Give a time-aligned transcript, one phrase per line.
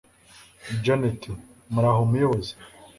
[0.83, 1.21] janet
[1.73, 2.53] muraho muyobozi